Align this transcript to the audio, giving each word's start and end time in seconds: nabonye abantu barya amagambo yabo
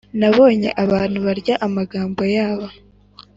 nabonye 0.19 0.69
abantu 0.83 1.17
barya 1.25 1.55
amagambo 1.67 2.21
yabo 2.35 2.67